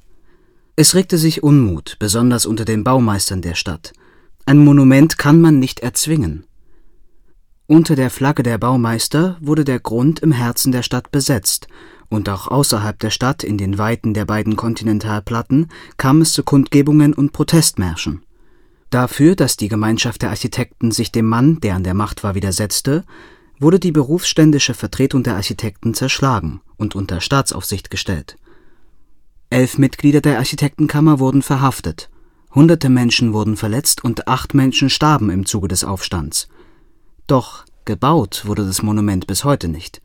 Es 0.77 0.95
regte 0.95 1.19
sich 1.19 1.43
Unmut, 1.43 1.97
besonders 1.99 2.47
unter 2.47 2.65
den 2.65 2.85
Baumeistern 2.85 3.43
der 3.43 3.55
Stadt, 3.55 3.93
ein 4.47 4.59
Monument 4.59 5.19
kann 5.19 5.41
man 5.41 5.59
nicht 5.59 5.81
erzwingen. 5.81 6.45
Unter 7.67 7.95
der 7.95 8.11
Flagge 8.11 8.43
der 8.43 8.59
Baumeister 8.59 9.37
wurde 9.41 9.65
der 9.65 9.79
Grund 9.79 10.19
im 10.21 10.33
Herzen 10.33 10.73
der 10.73 10.83
Stadt 10.83 11.13
besetzt, 11.13 11.69
und 12.09 12.29
auch 12.29 12.49
außerhalb 12.49 12.99
der 12.99 13.11
Stadt 13.11 13.45
in 13.45 13.57
den 13.57 13.79
Weiten 13.79 14.13
der 14.13 14.25
beiden 14.25 14.57
Kontinentalplatten 14.57 15.69
kam 15.97 16.21
es 16.21 16.33
zu 16.33 16.43
Kundgebungen 16.43 17.15
und 17.15 17.33
Protestmärschen. 17.33 18.25
Dafür, 18.91 19.37
dass 19.37 19.57
die 19.57 19.69
Gemeinschaft 19.69 20.23
der 20.23 20.31
Architekten 20.31 20.91
sich 20.91 21.13
dem 21.13 21.27
Mann, 21.27 21.61
der 21.61 21.77
an 21.77 21.85
der 21.85 21.95
Macht 21.95 22.25
war, 22.25 22.35
widersetzte, 22.35 23.05
wurde 23.61 23.79
die 23.79 23.93
berufsständische 23.93 24.75
Vertretung 24.75 25.23
der 25.23 25.37
Architekten 25.37 25.95
zerschlagen 25.95 26.61
und 26.77 26.97
unter 26.97 27.21
Staatsaufsicht 27.21 27.89
gestellt. 27.89 28.37
Elf 29.49 29.79
Mitglieder 29.79 30.21
der 30.21 30.39
Architektenkammer 30.39 31.21
wurden 31.21 31.43
verhaftet 31.43 32.10
Hunderte 32.55 32.89
Menschen 32.89 33.33
wurden 33.33 33.57
verletzt 33.57 34.03
und 34.03 34.27
acht 34.27 34.55
Menschen 34.55 34.91
starben 34.91 35.31
im 35.31 35.47
Zuge 35.47 35.69
des 35.69 35.85
Aufstands. 35.85 36.49
Doch 37.27 37.65
gebaut 37.85 38.43
wurde 38.45 38.67
das 38.67 38.83
Monument 38.83 39.27
bis 39.27 39.45
heute 39.45 39.69
nicht. 39.69 40.03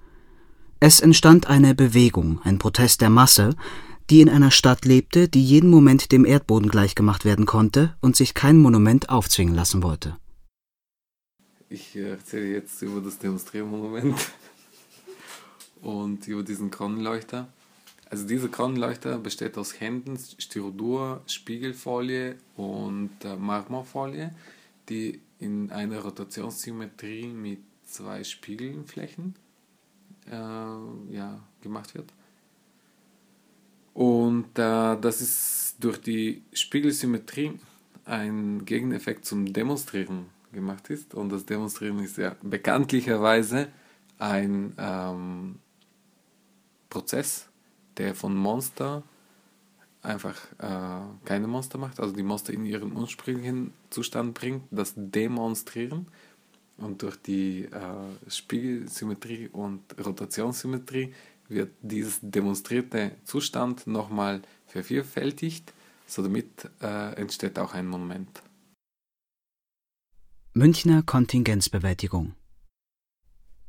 Es 0.80 1.00
entstand 1.00 1.48
eine 1.48 1.74
Bewegung, 1.74 2.40
ein 2.44 2.60
Protest 2.60 3.02
der 3.02 3.10
Masse, 3.10 3.56
die 4.12 4.22
in 4.22 4.30
einer 4.30 4.52
Stadt 4.52 4.86
lebte, 4.86 5.28
die 5.28 5.44
jeden 5.44 5.72
Moment 5.72 6.12
dem 6.12 6.25
Erdboden 6.25 6.70
gleichgemacht 6.70 7.25
werden 7.25 7.48
konnte 7.48 7.96
und 8.02 8.16
sich 8.16 8.36
kein 8.36 8.58
Monument 8.58 9.10
aufzwingen 9.10 9.56
lassen 9.56 9.82
wollte. 9.82 10.18
Ich 11.70 11.96
erzähle 11.96 12.48
jetzt 12.48 12.80
über 12.84 13.02
das 13.02 13.18
Demonstriermonument 13.18 14.16
und 15.82 16.28
über 16.28 16.44
diesen 16.44 16.70
Kronleuchter. 16.70 17.48
Also 18.10 18.28
dieser 18.28 18.50
Kronleuchter 18.50 19.18
besteht 19.18 19.58
aus 19.58 19.80
Händen, 19.80 20.18
Styrodur, 20.18 21.22
Spiegelfolie 21.28 22.36
und 22.56 23.12
äh, 23.24 23.36
Marmorfolie, 23.36 24.34
die 24.90 25.20
in 25.40 25.72
einer 25.72 26.00
Rotationssymmetrie 26.00 27.28
mit 27.28 27.60
zwei 27.84 28.24
Spiegelflächen 28.24 29.36
äh, 30.30 30.36
ja, 31.14 31.40
gemacht 31.62 31.96
wird. 31.96 32.14
Und 33.94 34.60
äh, 34.60 34.98
das 35.00 35.22
ist 35.22 35.76
durch 35.80 36.00
die 36.00 36.44
Spiegelsymmetrie 36.54 37.54
ein 38.06 38.66
Gegeneffekt 38.66 39.26
zum 39.26 39.52
Demonstrieren 39.52 40.26
gemacht 40.52 40.90
ist. 40.90 41.14
Und 41.14 41.30
das 41.32 41.46
Demonstrieren 41.46 42.00
ist 42.00 42.18
ja 42.18 42.36
bekanntlicherweise 42.42 43.70
ein 44.20 44.74
ähm, 44.78 45.60
Prozess, 46.90 47.48
der 47.98 48.16
von 48.16 48.36
Monster 48.36 49.04
einfach 50.02 50.36
äh, 50.60 51.25
keine 51.25 51.48
Monster 51.48 51.78
macht, 51.78 52.00
also 52.00 52.14
die 52.14 52.24
Monster 52.24 52.54
in 52.54 52.66
ihren 52.66 52.96
ursprünglichen 52.96 53.74
Zustand 53.90 54.34
bringt, 54.34 54.64
das 54.72 54.94
Demonstrieren 54.96 56.08
und 56.78 57.02
durch 57.02 57.18
die 57.18 57.66
äh, 57.66 58.30
Spiegelsymmetrie 58.30 59.50
und 59.50 59.82
Rotationssymmetrie 60.04 61.14
wird 61.48 61.72
dieses 61.82 62.20
demonstrierte 62.22 63.12
Zustand 63.24 63.88
nochmal 63.88 64.42
vervielfältigt, 64.68 65.74
so 66.08 66.22
damit 66.22 66.70
äh, 66.82 67.14
entsteht 67.16 67.60
auch 67.60 67.74
ein 67.74 67.88
Monument. 67.88 68.42
Münchner 70.54 71.04
Kontingenzbewältigung 71.04 72.34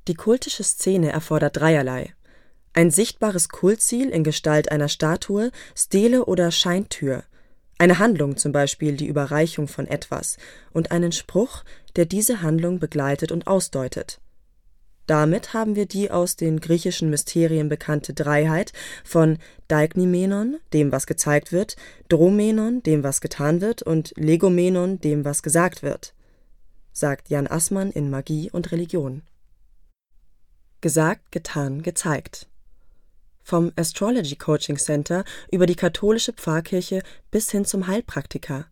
Die 0.09 0.15
kultische 0.15 0.63
Szene 0.63 1.11
erfordert 1.11 1.57
dreierlei. 1.57 2.15
Ein 2.77 2.91
sichtbares 2.91 3.49
Kultziel 3.49 4.11
in 4.11 4.23
Gestalt 4.23 4.71
einer 4.71 4.91
Statue, 4.91 5.51
Stele 5.75 6.27
oder 6.27 6.51
Scheintür, 6.51 7.25
eine 7.79 7.99
Handlung 7.99 8.37
zum 8.37 8.53
Beispiel 8.53 8.99
die 8.99 9.07
Überreichung 9.07 9.67
von 9.67 9.87
etwas 9.87 10.37
und 10.75 10.91
einen 10.91 11.11
Spruch, 11.11 11.65
der 11.97 12.05
diese 12.05 12.43
Handlung 12.43 12.79
begleitet 12.79 13.33
und 13.33 13.47
ausdeutet. 13.47 14.21
Damit 15.07 15.55
haben 15.55 15.75
wir 15.75 15.87
die 15.87 16.11
aus 16.11 16.37
den 16.37 16.61
griechischen 16.61 17.09
Mysterien 17.09 17.71
bekannte 17.71 18.13
Dreiheit 18.13 18.75
von 19.05 19.39
Deiknimenon, 19.69 20.59
dem 20.75 20.93
was 20.93 21.07
gezeigt 21.07 21.53
wird, 21.53 21.77
Dromenon, 22.11 22.83
dem 22.83 23.03
was 23.03 23.23
getan 23.23 23.63
wird 23.63 23.81
und 23.81 24.13
Legomenon, 24.19 25.01
dem 25.01 25.25
was 25.25 25.43
gesagt 25.43 25.83
wird, 25.83 26.13
sagt 26.93 27.31
Jan 27.31 27.47
Assmann 27.47 27.91
in 27.91 28.11
Magie 28.11 28.51
und 28.51 28.71
Religion. 28.71 29.23
Gesagt, 30.83 31.33
getan, 31.33 31.81
gezeigt 31.81 32.49
vom 33.47 33.71
Astrology 33.77 34.35
Coaching 34.35 34.77
Center 34.77 35.25
über 35.53 35.67
die 35.67 35.77
katholische 35.77 36.33
Pfarrkirche 36.33 37.03
bis 37.31 37.49
hin 37.53 37.65
zum 37.65 37.87
Heilpraktiker. 37.87 38.67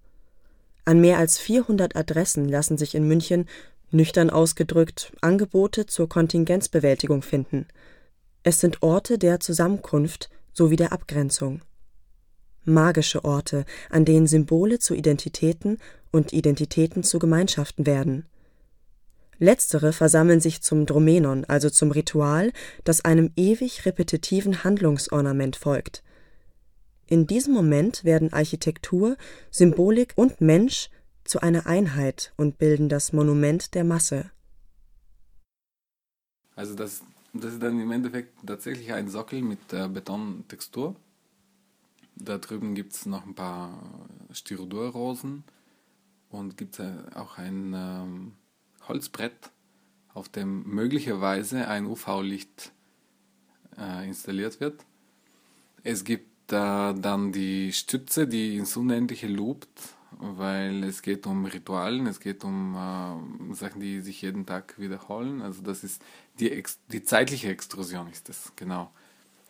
An 0.85 1.01
mehr 1.01 1.19
als 1.19 1.39
400 1.39 1.95
Adressen 1.95 2.49
lassen 2.49 2.77
sich 2.77 2.97
in 2.97 3.07
München, 3.07 3.49
nüchtern 3.93 4.31
ausgedrückt, 4.31 5.13
Angebote 5.21 5.87
zur 5.87 6.09
Kontingenzbewältigung 6.09 7.23
finden. 7.23 7.69
Es 8.43 8.59
sind 8.59 8.83
Orte 8.83 9.17
der 9.17 9.39
Zusammenkunft 9.39 10.29
sowie 10.53 10.77
der 10.77 10.93
Abgrenzung. 10.93 11.63
Magische 12.65 13.25
Orte, 13.25 13.67
an 13.91 14.05
denen 14.05 14.27
Symbole 14.27 14.81
zu 14.81 14.95
Identitäten 14.95 15.79
und 16.11 16.33
Identitäten 16.33 17.05
zu 17.05 17.21
Gemeinschaften 17.21 17.87
werden. 17.87 18.27
Letztere 19.39 19.93
versammeln 19.93 20.41
sich 20.41 20.63
zum 20.63 20.87
Dromenon, 20.87 21.45
also 21.45 21.71
zum 21.71 21.91
Ritual, 21.91 22.53
das 22.85 23.05
einem 23.05 23.33
ewig 23.37 23.87
repetitiven 23.87 24.65
Handlungsornament 24.65 25.57
folgt. 25.57 26.03
In 27.07 27.27
diesem 27.27 27.53
Moment 27.53 28.05
werden 28.05 28.33
Architektur, 28.33 29.17
Symbolik 29.51 30.15
und 30.17 30.41
Mensch 30.41 30.89
zu 31.25 31.41
einer 31.41 31.67
Einheit 31.67 32.33
und 32.37 32.59
bilden 32.59 32.89
das 32.89 33.13
Monument 33.13 33.75
der 33.75 33.85
Masse. 33.85 34.31
Also 36.57 36.75
das, 36.75 37.03
das 37.33 37.55
ist 37.55 37.63
dann 37.63 37.81
im 37.81 37.91
Endeffekt 37.91 38.35
tatsächlich 38.47 38.93
ein 38.93 39.09
Sockel 39.09 39.43
mit 39.43 39.73
äh, 39.73 39.89
Betontextur. 39.89 40.97
Da 42.17 42.39
drüben 42.39 42.75
gibt 42.75 42.93
es 42.93 43.07
noch 43.07 43.27
ein 43.27 43.35
paar 43.35 43.83
Styrodurrosen 44.31 45.45
und 46.31 46.57
gibt 46.57 46.79
es 46.79 46.87
auch 47.15 47.39
ein 47.39 47.75
ähm, 47.75 48.33
Holzbrett, 48.89 49.51
auf 50.13 50.29
dem 50.29 50.63
möglicherweise 50.69 51.69
ein 51.69 51.87
UV-Licht 51.87 52.73
äh, 53.79 54.07
installiert 54.07 54.61
wird. 54.61 54.85
Es 55.83 56.05
gibt 56.05 56.53
äh, 56.53 56.95
dann 56.95 57.33
die 57.33 57.73
Stütze, 57.73 58.27
die 58.27 58.57
ins 58.57 58.77
Unendliche 58.77 59.27
loopt, 59.27 59.95
weil 60.19 60.85
es 60.85 61.03
geht 61.03 61.27
um 61.27 61.45
Ritualen, 61.45 62.07
es 62.07 62.21
geht 62.21 62.45
um 62.45 62.75
äh, 62.75 63.55
Sachen, 63.55 63.81
die 63.81 64.01
sich 64.01 64.23
jeden 64.23 64.47
Tag 64.47 64.79
wiederholen. 64.79 65.43
Also 65.43 65.63
das 65.63 65.85
ist 65.85 66.03
die, 66.39 66.51
Ex 66.51 66.79
die 66.89 67.03
zeitliche 67.03 67.49
Extrusion 67.49 68.09
ist 68.11 68.29
das, 68.29 68.53
genau, 68.57 68.91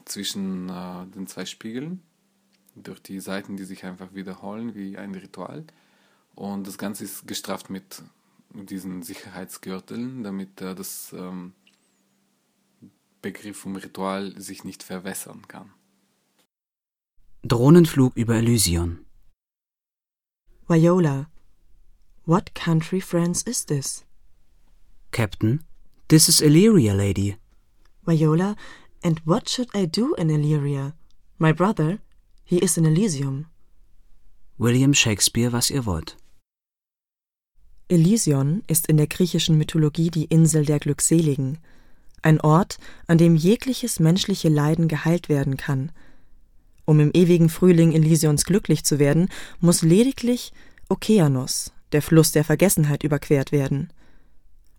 zwischen 0.04 0.68
äh, 0.68 1.06
den 1.14 1.26
zwei 1.26 1.44
Spiegeln, 1.44 2.02
durch 2.74 3.00
die 3.00 3.20
Seiten, 3.20 3.56
die 3.56 3.64
sich 3.64 3.84
einfach 3.84 4.14
wiederholen 4.14 4.74
wie 4.74 4.98
ein 4.98 5.14
Ritual. 5.14 5.64
Und 6.34 6.66
das 6.66 6.78
Ganze 6.78 7.04
ist 7.04 7.28
gestrafft 7.28 7.70
mit 7.70 8.02
diesen 8.54 9.02
Sicherheitsgürteln, 9.02 10.22
damit 10.22 10.60
äh, 10.60 10.74
das 10.74 11.12
ähm, 11.12 11.52
Begriff 13.20 13.58
vom 13.58 13.76
Ritual 13.76 14.38
sich 14.40 14.64
nicht 14.64 14.82
verwässern 14.82 15.42
kann. 15.48 15.70
Drohnenflug 17.42 18.16
über 18.16 18.36
Elysion. 18.36 19.04
Viola, 20.66 21.28
what 22.24 22.54
country 22.54 23.00
France 23.00 23.44
is 23.46 23.66
this? 23.66 24.04
Captain, 25.10 25.62
this 26.08 26.28
is 26.28 26.40
Illyria, 26.40 26.94
lady. 26.94 27.36
Viola, 28.06 28.56
and 29.02 29.20
what 29.26 29.48
should 29.48 29.68
I 29.74 29.86
do 29.86 30.14
in 30.14 30.30
Illyria? 30.30 30.94
My 31.38 31.52
brother, 31.52 31.98
he 32.44 32.58
is 32.58 32.78
in 32.78 32.86
Elysium. 32.86 33.46
William 34.56 34.94
Shakespeare, 34.94 35.50
was 35.50 35.70
ihr 35.70 35.84
wollt. 35.84 36.16
Elysion 37.88 38.62
ist 38.66 38.86
in 38.86 38.96
der 38.96 39.06
griechischen 39.06 39.58
Mythologie 39.58 40.10
die 40.10 40.24
Insel 40.24 40.64
der 40.64 40.78
Glückseligen, 40.78 41.58
ein 42.22 42.40
Ort, 42.40 42.78
an 43.06 43.18
dem 43.18 43.36
jegliches 43.36 44.00
menschliche 44.00 44.48
Leiden 44.48 44.88
geheilt 44.88 45.28
werden 45.28 45.58
kann. 45.58 45.92
Um 46.86 46.98
im 47.00 47.10
ewigen 47.12 47.50
Frühling 47.50 47.92
Elysions 47.92 48.46
glücklich 48.46 48.84
zu 48.84 48.98
werden, 48.98 49.28
muss 49.60 49.82
lediglich 49.82 50.52
Okeanos, 50.88 51.72
der 51.92 52.00
Fluss 52.00 52.32
der 52.32 52.44
Vergessenheit, 52.44 53.04
überquert 53.04 53.52
werden. 53.52 53.90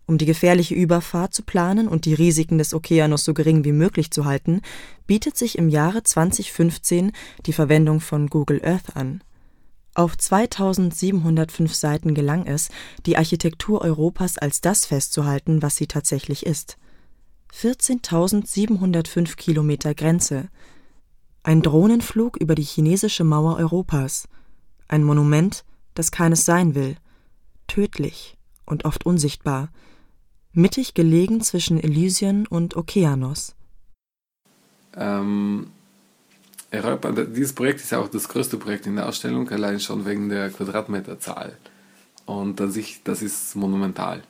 Um 0.06 0.18
die 0.18 0.26
gefährliche 0.26 0.74
Überfahrt 0.74 1.34
zu 1.34 1.42
planen 1.42 1.88
und 1.88 2.04
die 2.04 2.14
Risiken 2.14 2.58
des 2.58 2.74
Okeanos 2.74 3.24
so 3.24 3.34
gering 3.34 3.64
wie 3.64 3.72
möglich 3.72 4.10
zu 4.10 4.24
halten, 4.24 4.62
bietet 5.06 5.36
sich 5.36 5.58
im 5.58 5.68
Jahre 5.68 6.02
2015 6.02 7.12
die 7.44 7.52
Verwendung 7.52 8.00
von 8.00 8.28
Google 8.28 8.60
Earth 8.64 8.96
an. 8.96 9.22
Auf 9.96 10.18
2705 10.18 11.74
Seiten 11.74 12.12
gelang 12.12 12.44
es, 12.44 12.68
die 13.06 13.16
Architektur 13.16 13.80
Europas 13.80 14.36
als 14.36 14.60
das 14.60 14.84
festzuhalten, 14.84 15.62
was 15.62 15.76
sie 15.76 15.86
tatsächlich 15.86 16.44
ist. 16.44 16.76
14.705 17.54 19.36
Kilometer 19.36 19.94
Grenze. 19.94 20.50
Ein 21.42 21.62
Drohnenflug 21.62 22.36
über 22.36 22.54
die 22.54 22.62
chinesische 22.62 23.24
Mauer 23.24 23.56
Europas. 23.56 24.28
Ein 24.86 25.02
Monument, 25.02 25.64
das 25.94 26.10
keines 26.10 26.44
sein 26.44 26.74
will. 26.74 26.96
Tödlich 27.66 28.36
und 28.66 28.84
oft 28.84 29.06
unsichtbar. 29.06 29.70
Mittig 30.52 30.92
gelegen 30.92 31.40
zwischen 31.40 31.82
Elysion 31.82 32.46
und 32.46 32.76
Okeanos. 32.76 33.56
Ähm, 34.94 35.70
Europa, 36.76 37.10
dieses 37.12 37.52
Projekt 37.52 37.80
ist 37.80 37.94
auch 37.94 38.08
das 38.08 38.28
größte 38.28 38.56
Projekt 38.56 38.86
in 38.86 38.96
der 38.96 39.08
Ausstellung, 39.08 39.48
allein 39.50 39.80
schon 39.80 40.06
wegen 40.06 40.28
der 40.28 40.50
Quadratmeterzahl. 40.50 41.56
Und 42.24 42.60
an 42.60 42.70
sich, 42.70 43.00
das 43.04 43.22
ist 43.22 43.54
monumental. 43.54 44.22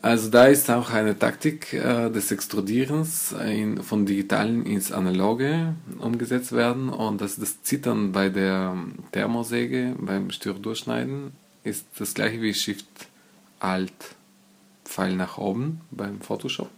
Also 0.00 0.30
da 0.30 0.46
ist 0.46 0.70
auch 0.70 0.90
eine 0.90 1.18
Taktik 1.18 1.72
äh, 1.72 2.08
des 2.08 2.30
Extrudierens 2.30 3.32
in, 3.32 3.82
von 3.82 4.06
digitalen 4.06 4.64
ins 4.64 4.92
analoge 4.92 5.74
umgesetzt 5.98 6.52
werden 6.52 6.88
und 6.88 7.20
das, 7.20 7.36
das 7.36 7.62
Zittern 7.62 8.12
bei 8.12 8.28
der 8.28 8.76
Thermosäge 9.10 9.96
beim 9.98 10.30
Styrodurschneiden 10.30 11.32
ist 11.64 11.86
das 11.98 12.14
gleiche 12.14 12.40
wie 12.40 12.54
Shift 12.54 12.86
Alt 13.58 14.14
Pfeil 14.84 15.16
nach 15.16 15.36
oben 15.36 15.80
beim 15.90 16.20
Photoshop 16.20 16.70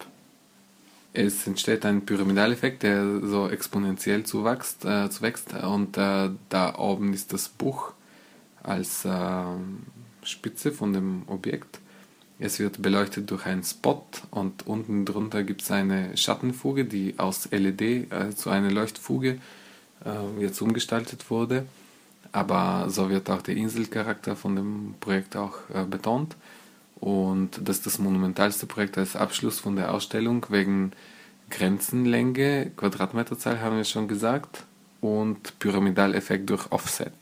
es 1.13 1.47
entsteht 1.47 1.85
ein 1.85 2.07
Pyramidaleffekt, 2.07 2.83
der 2.83 3.21
so 3.23 3.49
exponentiell 3.49 4.25
zuwächst, 4.25 4.85
äh, 4.85 5.11
zuwächst 5.11 5.53
und 5.55 5.97
äh, 5.97 6.31
da 6.49 6.75
oben 6.79 7.13
ist 7.13 7.33
das 7.33 7.49
Buch 7.49 7.93
als 8.63 9.05
äh, 9.05 9.45
Spitze 10.23 10.73
von 10.73 10.93
dem 10.93 11.23
Objekt. 11.27 11.81
Es 12.39 12.59
wird 12.59 12.81
beleuchtet 12.81 13.31
durch 13.31 13.45
einen 13.45 13.65
Spot 13.65 14.07
und 14.31 14.67
unten 14.67 15.05
drunter 15.05 15.43
gibt 15.43 15.63
es 15.63 15.71
eine 15.71 16.17
Schattenfuge, 16.17 16.85
die 16.85 17.15
aus 17.19 17.49
LED 17.51 17.83
äh, 17.83 18.31
zu 18.35 18.51
einer 18.51 18.71
Leuchtfuge 18.71 19.39
äh, 20.05 20.41
jetzt 20.41 20.63
umgestaltet 20.63 21.31
wurde. 21.31 21.67
Aber 22.33 22.89
so 22.89 23.11
wird 23.11 23.29
auch 23.29 23.43
der 23.43 23.57
Inselcharakter 23.57 24.37
von 24.37 24.57
dem 24.57 24.95
Projekt 25.01 25.37
auch 25.37 25.59
äh, 25.75 25.85
betont. 25.85 26.37
Und 27.01 27.61
das 27.65 27.79
ist 27.79 27.87
das 27.87 27.99
monumentalste 27.99 28.67
Projekt 28.67 28.99
als 28.99 29.17
Abschluss 29.17 29.59
von 29.59 29.75
der 29.75 29.93
Ausstellung 29.93 30.47
wegen 30.51 30.93
Grenzenlänge, 31.49 32.71
Quadratmeterzahl 32.77 33.61
haben 33.61 33.77
wir 33.77 33.85
schon 33.85 34.07
gesagt, 34.07 34.65
und 35.01 35.59
Pyramidaleffekt 35.59 36.51
durch 36.51 36.71
Offset. 36.71 37.13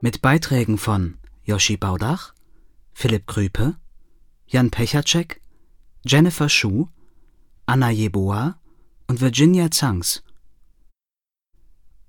Mit 0.00 0.20
Beiträgen 0.20 0.78
von 0.78 1.18
Yoshi 1.44 1.76
Baudach, 1.76 2.32
Philipp 2.92 3.28
Krüpe, 3.28 3.76
Jan 4.52 4.70
Pechacek, 4.70 5.40
Jennifer 6.04 6.46
Schuh, 6.50 6.88
Anna 7.64 7.88
Jeboa 7.88 8.60
und 9.08 9.22
Virginia 9.22 9.70
Zangs. 9.70 10.22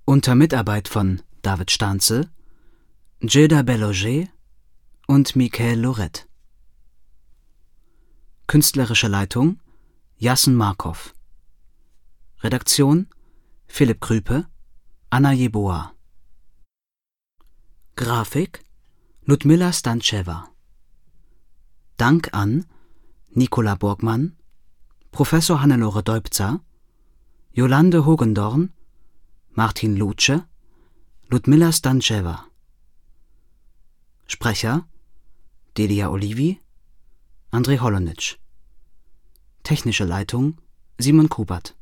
Unter 0.03 0.36
Mitarbeit 0.36 0.89
von 0.89 1.21
David 1.41 1.71
Stanze, 1.71 2.29
Gilda 3.21 3.62
Belloger 3.62 4.27
und 5.08 5.38
Michael 5.38 5.79
Lorette. 5.79 6.27
Künstlerische 8.47 9.08
Leitung 9.08 9.62
Jassen 10.17 10.56
Markov. 10.56 11.13
Redaktion 12.41 13.08
Philipp 13.67 14.01
Krüpe, 14.01 14.47
Anna 15.10 15.32
Jeboa. 15.32 15.93
Grafik 17.95 18.65
Ludmilla 19.21 19.71
Stancheva. 19.71 20.53
Dank 22.04 22.34
an 22.34 22.66
Nicola 23.30 23.76
Burgmann, 23.76 24.36
Professor 25.12 25.62
Hannelore 25.62 26.04
Deubzer, 26.04 26.60
Jolande 27.54 28.06
Hogendorn, 28.06 28.74
Martin 29.52 29.96
Lutsche, 29.96 30.44
Ludmilla 31.30 31.72
Stancheva. 31.72 32.44
Sprecher 34.28 34.86
Delia 35.78 36.10
Olivi, 36.10 36.60
André 37.52 37.80
Holonitsch. 37.80 38.36
Technische 39.63 40.04
Leitung 40.04 40.58
Simon 40.98 41.30
Kubert. 41.30 41.74